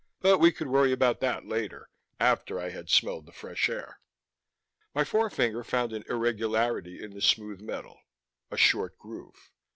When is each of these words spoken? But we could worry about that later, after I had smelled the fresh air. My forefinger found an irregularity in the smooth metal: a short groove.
But 0.19 0.39
we 0.39 0.51
could 0.51 0.67
worry 0.67 0.91
about 0.91 1.19
that 1.19 1.45
later, 1.45 1.87
after 2.19 2.59
I 2.59 2.69
had 2.69 2.89
smelled 2.89 3.27
the 3.27 3.31
fresh 3.31 3.69
air. 3.69 3.99
My 4.95 5.03
forefinger 5.03 5.63
found 5.63 5.93
an 5.93 6.03
irregularity 6.09 7.03
in 7.03 7.11
the 7.13 7.21
smooth 7.21 7.61
metal: 7.61 7.99
a 8.49 8.57
short 8.57 8.97
groove. 8.97 9.51